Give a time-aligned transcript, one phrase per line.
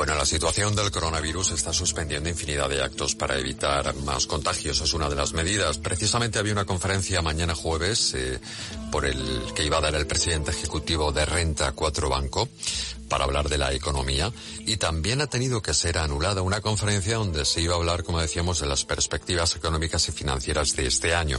[0.00, 4.80] bueno, la situación del coronavirus está suspendiendo infinidad de actos para evitar más contagios.
[4.80, 5.76] Es una de las medidas.
[5.76, 8.40] Precisamente había una conferencia mañana jueves eh,
[8.90, 12.48] por el que iba a dar el presidente ejecutivo de Renta 4 Banco
[13.08, 17.44] para hablar de la economía y también ha tenido que ser anulada una conferencia donde
[17.44, 21.38] se iba a hablar, como decíamos, de las perspectivas económicas y financieras de este año.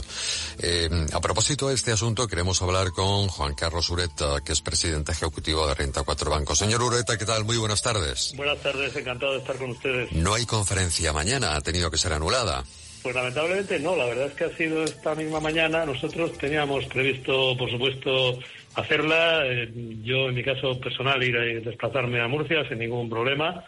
[0.58, 5.12] Eh, a propósito de este asunto, queremos hablar con Juan Carlos Ureta, que es presidente
[5.12, 6.54] ejecutivo de Renta 4 Banco.
[6.54, 7.44] Señor Ureta, ¿qué tal?
[7.44, 8.34] Muy buenas tardes.
[8.36, 10.12] Buenas tardes, encantado de estar con ustedes.
[10.12, 12.64] No hay conferencia mañana, ha tenido que ser anulada.
[13.02, 15.84] Pues lamentablemente no, la verdad es que ha sido esta misma mañana.
[15.84, 18.38] Nosotros teníamos previsto, por supuesto,
[18.76, 19.42] hacerla.
[19.44, 19.68] Eh,
[20.04, 23.64] yo, en mi caso personal, ir a desplazarme a Murcia sin ningún problema.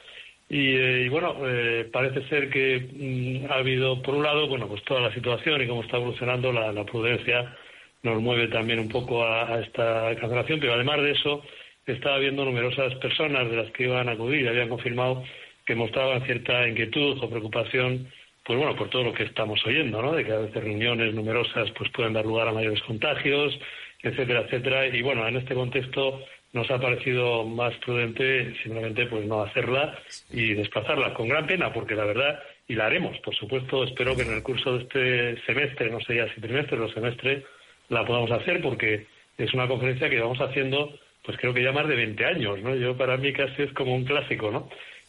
[0.49, 4.85] Y, eh, bueno, eh, parece ser que mm, ha habido, por un lado, bueno, pues
[4.85, 7.57] toda la situación y cómo está evolucionando la, prudencia
[8.03, 11.43] nos mueve también un poco a, esta cancelación, pero además de eso,
[11.87, 15.25] está habiendo numerosas personas de las que iban a acudir y habían confirmado
[15.67, 18.07] que mostraban cierta inquietud o preocupación
[18.45, 20.13] pues bueno, por todo lo que estamos oyendo, ¿no?
[20.13, 23.59] De que a veces reuniones numerosas pues pueden dar lugar a mayores contagios,
[24.03, 24.87] etcétera, etcétera.
[24.87, 26.21] Y bueno, en este contexto
[26.55, 29.99] nos ha parecido más prudente simplemente pues no hacerla
[30.31, 34.23] y desplazarla con gran pena porque la verdad y la haremos por supuesto espero que
[34.23, 37.45] en el curso de este semestre no sé ya si trimestre o semestre
[37.89, 41.89] la podamos hacer porque es una conferencia que vamos haciendo pues creo que ya más
[41.89, 44.69] de 20 años no yo para mí casi es como un clásico no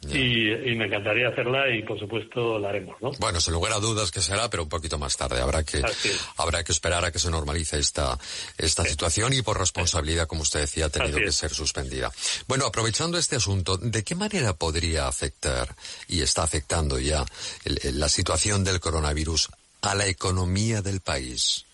[0.10, 3.12] y, me encantaría hacerla y por supuesto la haremos, ¿no?
[3.20, 5.42] Bueno, sin lugar a dudas que será, pero un poquito más tarde.
[5.42, 5.82] Habrá que,
[6.38, 8.18] habrá que esperar a que se normalice esta,
[8.58, 12.12] esta situación y por responsabilidad, como usted decía, ha tenido que ser suspendida.
[12.48, 15.76] Bueno, aprovechando este asunto, ¿de qué manera podría afectar
[16.08, 17.26] y está afectando ya
[17.66, 19.50] la situación del coronavirus
[19.82, 21.66] a la economía del país?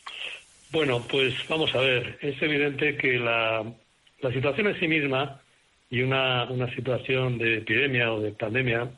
[0.71, 2.17] Bueno, pues vamos a ver.
[2.21, 3.63] Es evidente que la,
[4.21, 5.41] la situación en sí misma
[5.91, 8.89] y una, una situación de epidemia o de pandemia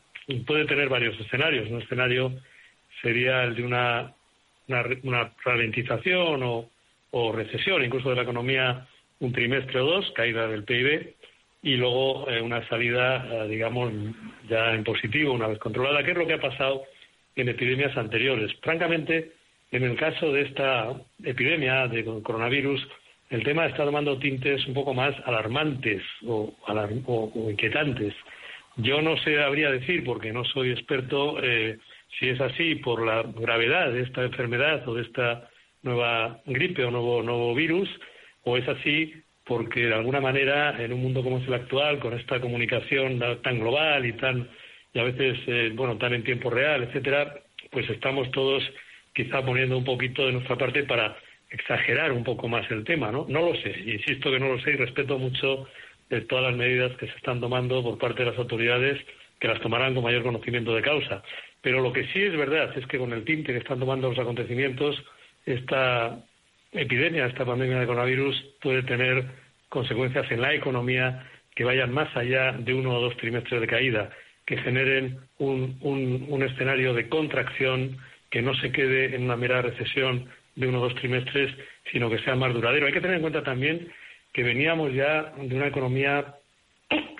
[0.45, 1.69] puede tener varios escenarios.
[1.69, 2.31] Un escenario
[3.01, 4.13] sería el de una,
[4.67, 6.69] una, ralentización o,
[7.11, 8.87] o, recesión, incluso de la economía,
[9.19, 11.15] un trimestre o dos, caída del PIB,
[11.63, 13.91] y luego eh, una salida, eh, digamos,
[14.47, 16.83] ya en positivo, una vez controlada, ¿Qué es lo que ha pasado
[17.35, 18.51] en epidemias anteriores.
[18.61, 19.31] Francamente,
[19.71, 20.93] en el caso de esta
[21.23, 22.87] epidemia de coronavirus,
[23.33, 26.53] el tema está tomando tintes un poco más alarmantes o,
[27.49, 28.13] inquietantes.
[28.77, 31.79] Yo no sé, habría decir, porque no soy experto, eh,
[32.19, 35.49] si es así por la gravedad de esta enfermedad o de esta
[35.81, 37.89] nueva gripe o nuevo, nuevo virus,
[38.43, 39.13] o es así
[39.45, 43.59] porque de alguna manera en un mundo como es el actual, con esta comunicación tan
[43.59, 44.47] global y tan
[44.93, 47.33] y a veces eh, bueno tan en tiempo real, etcétera,
[47.71, 48.63] pues estamos todos
[49.13, 51.17] quizá poniendo un poquito de nuestra parte para
[51.53, 53.25] exagerar un poco más el tema, ¿no?
[53.29, 55.67] No lo sé, insisto que no lo sé y respeto mucho
[56.27, 58.99] todas las medidas que se están tomando por parte de las autoridades,
[59.39, 61.23] que las tomarán con mayor conocimiento de causa.
[61.61, 64.19] Pero lo que sí es verdad es que con el tinte que están tomando los
[64.19, 65.01] acontecimientos,
[65.45, 66.19] esta
[66.71, 69.25] epidemia, esta pandemia de coronavirus puede tener
[69.69, 74.09] consecuencias en la economía que vayan más allá de uno o dos trimestres de caída,
[74.45, 77.97] que generen un escenario de contracción
[78.29, 81.53] que no se quede en una mera recesión de uno o dos trimestres,
[81.91, 82.87] sino que sea más duradero.
[82.87, 83.91] Hay que tener en cuenta también
[84.31, 86.35] que veníamos ya de una economía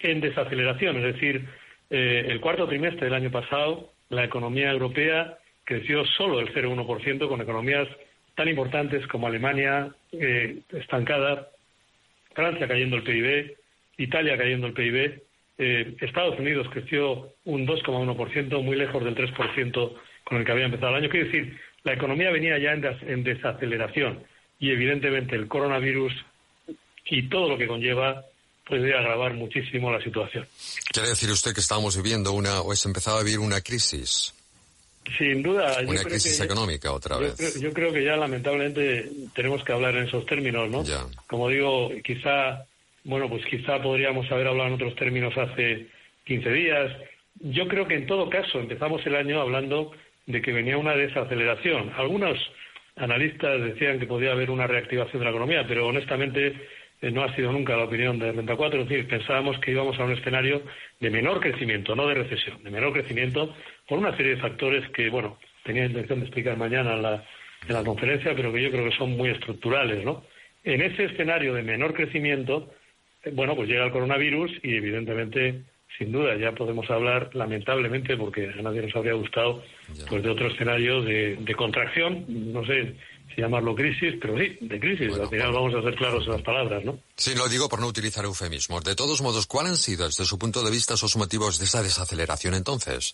[0.02, 1.48] en desaceleración, es decir,
[1.90, 7.42] eh, el cuarto trimestre del año pasado la economía europea creció solo el 0,1% con
[7.42, 7.88] economías
[8.36, 11.50] tan importantes como Alemania eh, estancada,
[12.34, 13.56] Francia cayendo el PIB,
[13.98, 15.22] Italia cayendo el PIB,
[15.60, 19.94] eh, Estados Unidos creció un 2,1%, muy lejos del 3%
[20.24, 21.10] con el que había empezado el año.
[21.10, 24.24] Quiere decir, la economía venía ya en, desaceleración
[24.60, 26.14] y evidentemente el coronavirus
[27.06, 28.24] y todo lo que conlleva
[28.66, 30.48] puede agravar muchísimo la situación.
[30.92, 34.34] ¿Quiere decir usted que estamos viviendo una, o se empezado a vivir una crisis?
[35.18, 35.80] Sin duda.
[35.86, 37.60] Una crisis económica otra vez.
[37.60, 40.84] Yo creo, que ya lamentablemente tenemos que hablar en esos términos, ¿no?
[41.28, 42.66] Como digo, quizá,
[43.04, 45.88] bueno, pues quizá podríamos haber hablado en otros términos hace
[46.24, 46.92] 15 días.
[47.42, 49.92] Yo creo que en todo caso empezamos el año hablando
[50.26, 51.92] de que venía una desaceleración.
[51.96, 52.38] Algunos
[52.96, 56.54] analistas decían que podía haber una reactivación de la economía, pero honestamente
[57.02, 60.00] eh, no ha sido nunca la opinión de Renta 4, es decir, pensábamos que íbamos
[60.00, 60.62] a un escenario
[61.00, 63.54] de menor crecimiento, no de recesión, de menor crecimiento,
[63.88, 67.26] por una serie de factores que, bueno, tenía intención de explicar mañana en la,
[67.68, 70.24] en la conferencia, pero que yo creo que son muy estructurales, ¿no?
[70.64, 72.72] En ese escenario de menor crecimiento,
[73.24, 75.64] eh, bueno, pues llega el coronavirus y evidentemente
[75.98, 79.64] sin duda ya podemos hablar lamentablemente porque a nadie nos habría gustado
[80.10, 82.96] pues de otro escenario de, contracción no sé
[83.34, 85.18] si llamarlo crisis pero sí de crisis.
[85.18, 87.88] Al final vamos a ser claros en las palabras no sí lo digo por no
[87.88, 88.84] utilizar eufemismos.
[88.84, 91.84] De todos modos cuáles han sido desde su punto de vista esos motivos de esa
[91.84, 93.14] desaceleración entonces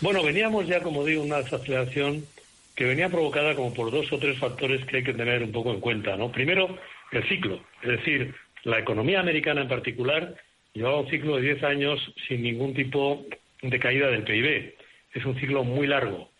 [0.00, 2.26] bueno veníamos ya como digo una desaceleración
[2.74, 5.72] que venía provocada como por dos o tres factores que hay que tener un poco
[5.72, 6.76] en cuenta no primero
[7.12, 7.60] el ciclo.
[7.82, 8.34] Es decir
[8.64, 10.36] la economía americana en particular
[10.72, 13.26] Llevaba un ciclo de 10 años sin ningún tipo
[13.62, 14.74] de caída del PIB.
[15.12, 16.30] Es un ciclo muy largo.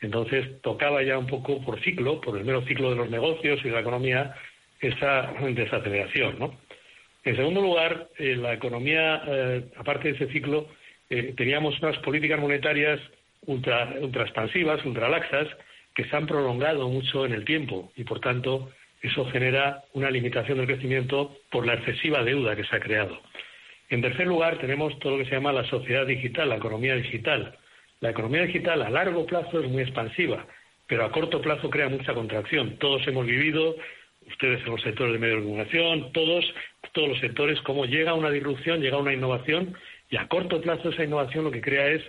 [0.00, 3.68] Entonces tocaba ya un poco por ciclo, por el mero ciclo de los negocios y
[3.68, 4.34] de la economía,
[4.80, 6.56] esa desaceleración.
[7.24, 10.68] En segundo lugar, eh, la economía, eh, aparte de ese ciclo,
[11.10, 12.98] eh, teníamos unas políticas monetarias
[13.46, 15.48] ultra, ultra expansivas, ultra laxas,
[15.94, 18.70] que se han prolongado mucho en el tiempo y, por tanto,
[19.02, 23.20] eso genera una limitación del crecimiento por la excesiva deuda que se ha creado.
[23.90, 27.58] En tercer lugar, tenemos todo lo que se llama la sociedad digital, la economía digital.
[27.98, 30.46] La economía digital a largo plazo es muy expansiva,
[30.86, 32.76] pero a corto plazo crea mucha contracción.
[32.78, 33.74] Todos hemos vivido,
[34.28, 36.44] ustedes en los sectores de medio de comunicación, todos,
[36.92, 39.74] todos los sectores, cómo llega una disrupción, llega una innovación,
[40.08, 42.02] y a corto plazo esa innovación lo que crea es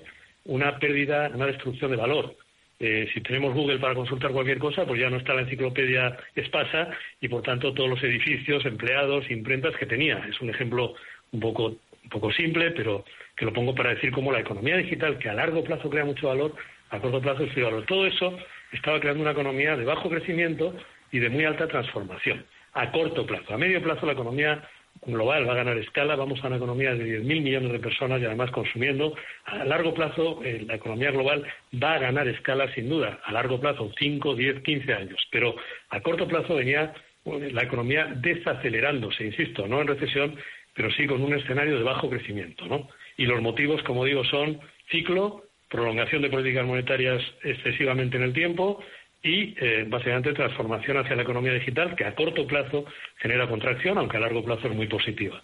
[0.45, 2.36] una pérdida, una destrucción de valor.
[2.80, 6.89] Eh, si tenemos Google para consultar cualquier cosa, pues ya no está la enciclopedia espasa
[7.19, 10.25] y por tanto todos los edificios, empleados, imprentas que tenía.
[10.30, 10.95] Es un ejemplo
[11.31, 13.06] un poco, un poco simple, pero
[13.36, 16.28] que lo pongo para decir cómo la economía digital, que a largo plazo crea mucho
[16.28, 16.54] valor,
[16.89, 17.86] a corto plazo es valor.
[17.86, 18.38] Todo eso
[18.72, 20.75] estaba creando una economía de bajo crecimiento
[21.12, 22.45] y de muy alta transformación.
[22.74, 23.54] A corto plazo.
[23.54, 24.62] A medio plazo la economía
[25.06, 28.25] global va a ganar escala, vamos a una economía de 10.000 millones de personas y
[28.25, 29.16] además consumiendo.
[29.45, 31.45] A largo plazo eh, la economía global
[31.81, 35.56] va a ganar escala sin duda, a largo plazo 5, 10, 15 años, pero
[35.89, 36.94] a corto plazo venía
[37.25, 40.36] eh, la economía desacelerándose, insisto, no en recesión,
[40.73, 42.65] pero sí con un escenario de bajo crecimiento.
[42.65, 42.88] ¿no?
[43.18, 44.59] Y los motivos, como digo, son
[44.89, 48.79] ciclo, prolongación de políticas monetarias excesivamente en el tiempo
[49.23, 52.85] y eh, básicamente transformación hacia la economía digital que a corto plazo
[53.18, 55.41] genera contracción, aunque a largo plazo es muy positiva.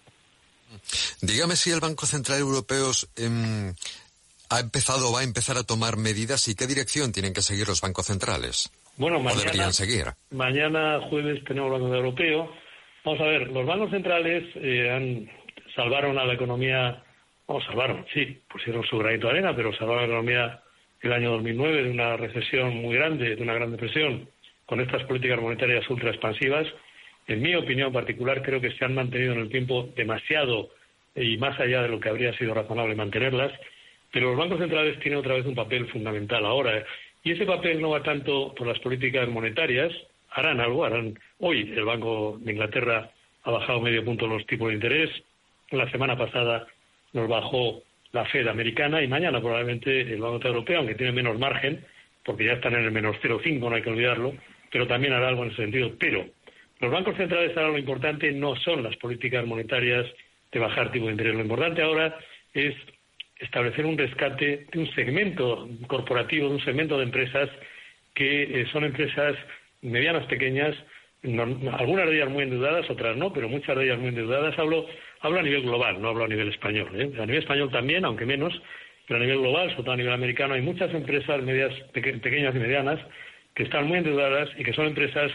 [1.22, 3.72] Dígame si el Banco Central Europeo em,
[4.50, 7.68] ha empezado o va a empezar a tomar medidas y qué dirección tienen que seguir
[7.68, 8.70] los bancos centrales.
[8.96, 10.06] Bueno, mañana, deberían seguir.
[10.30, 12.52] Mañana jueves tenemos el Banco Europeo
[13.08, 15.30] Vamos a ver, los bancos centrales eh, han,
[15.74, 17.02] salvaron a la economía,
[17.46, 20.60] vamos, salvaron, sí, pusieron su granito de arena, pero salvaron a la economía
[21.00, 24.28] el año 2009 de una recesión muy grande, de una gran depresión,
[24.66, 26.66] con estas políticas monetarias ultra expansivas.
[27.28, 30.68] En mi opinión particular, creo que se han mantenido en el tiempo demasiado
[31.16, 33.52] y más allá de lo que habría sido razonable mantenerlas,
[34.12, 36.84] pero los bancos centrales tienen otra vez un papel fundamental ahora.
[37.24, 39.94] Y ese papel no va tanto por las políticas monetarias,
[40.30, 41.18] harán algo, harán.
[41.40, 43.10] Hoy el Banco de Inglaterra
[43.44, 45.10] ha bajado medio punto los tipos de interés.
[45.70, 46.66] La semana pasada
[47.12, 51.84] nos bajó la Fed americana y mañana probablemente el Banco Europeo, aunque tiene menos margen,
[52.24, 54.34] porque ya están en el menos 0,5, no hay que olvidarlo,
[54.72, 55.92] pero también hará algo en ese sentido.
[55.96, 56.26] Pero
[56.80, 60.06] los bancos centrales ahora lo importante no son las políticas monetarias
[60.50, 61.34] de bajar tipo de interés.
[61.34, 62.18] Lo importante ahora
[62.52, 62.74] es
[63.38, 67.48] establecer un rescate de un segmento corporativo, de un segmento de empresas
[68.12, 69.36] que eh, son empresas
[69.82, 70.74] medianas, pequeñas,
[71.22, 74.58] algunas de ellas muy endeudadas, otras no, pero muchas de ellas muy endeudadas.
[74.58, 74.86] Hablo,
[75.20, 76.88] hablo a nivel global, no hablo a nivel español.
[76.94, 77.10] ¿eh?
[77.20, 78.52] A nivel español también, aunque menos,
[79.06, 82.58] pero a nivel global, sobre todo a nivel americano, hay muchas empresas medias, pequeñas y
[82.58, 83.00] medianas
[83.54, 85.32] que están muy endeudadas y que son empresas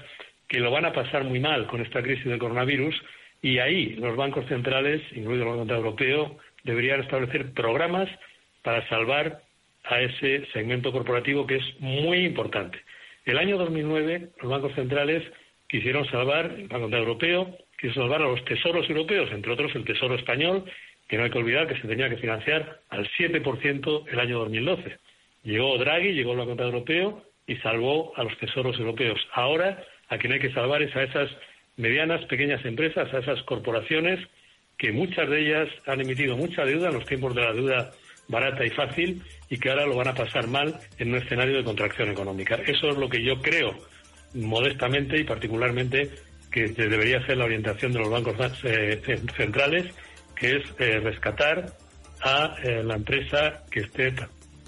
[0.47, 2.95] que lo van a pasar muy mal con esta crisis del coronavirus
[3.41, 8.09] y ahí los bancos centrales, incluido el Banco Central Europeo, deberían establecer programas
[8.61, 9.41] para salvar
[9.83, 12.79] a ese segmento corporativo que es muy importante.
[13.25, 15.23] El año 2009 los bancos centrales
[15.73, 19.83] quisieron salvar, el Banco Central Europeo quiso salvar a los tesoros europeos, entre otros el
[19.83, 20.65] Tesoro Español,
[21.07, 24.99] que no hay que olvidar que se tenía que financiar al 7% el año 2012.
[25.43, 29.19] Llegó Draghi, llegó el Banco Central Europeo y salvó a los tesoros europeos.
[29.33, 31.31] Ahora a quien hay que salvar es a esas
[31.75, 34.19] medianas, pequeñas empresas, a esas corporaciones
[34.77, 37.91] que muchas de ellas han emitido mucha deuda en los tiempos de la deuda
[38.27, 41.63] barata y fácil y que ahora lo van a pasar mal en un escenario de
[41.63, 42.59] contracción económica.
[42.67, 43.75] Eso es lo que yo creo,
[44.33, 46.09] modestamente y particularmente,
[46.51, 49.01] que debería ser la orientación de los bancos eh,
[49.35, 49.93] centrales,
[50.35, 51.73] que es eh, rescatar
[52.21, 54.13] a eh, la empresa que esté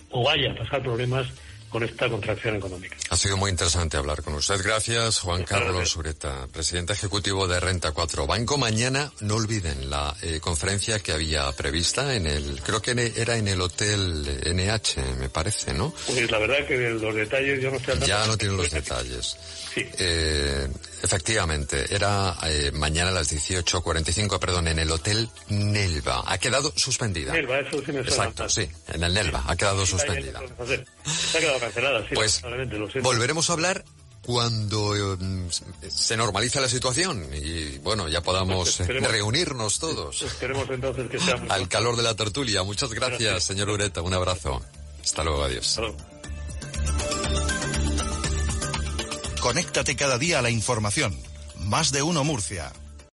[0.10, 1.27] o vaya a pasar problemas
[1.75, 2.96] con esta contracción económica.
[3.10, 4.62] Ha sido muy interesante hablar con usted.
[4.63, 8.58] Gracias, Juan Carlos Ureta, presidente ejecutivo de Renta 4 Banco.
[8.58, 13.50] Mañana, no olviden la eh, conferencia que había prevista en el, creo que era en
[13.50, 15.94] el Hotel NH, me parece, ¿no?
[16.08, 17.91] Pues la verdad que los detalles yo no sé.
[18.08, 19.36] Ya no tienen los detalles.
[19.74, 19.86] Sí.
[20.00, 20.70] Eh,
[21.05, 26.24] efectivamente, era eh, mañana a las 18.45, perdón, en el Hotel Nelva.
[26.25, 27.33] Ha quedado suspendida.
[27.33, 29.43] Nelva, eso sí me Exacto, sí, en el Nelva.
[29.47, 30.41] Ha quedado suspendida.
[31.05, 32.15] Se ha quedado cancelada, sí.
[32.15, 32.41] Pues
[33.01, 33.85] volveremos a hablar
[34.25, 35.17] cuando eh,
[35.88, 40.21] se normalice la situación y bueno, ya podamos pues reunirnos todos.
[40.24, 42.63] Esperemos entonces que sea Al calor de la tertulia.
[42.63, 44.01] Muchas gracias, señor Ureta.
[44.01, 44.62] Un abrazo.
[45.03, 45.79] Hasta luego, adiós.
[49.45, 51.15] Conéctate cada día a la información.
[51.67, 52.73] Más de uno Murcia.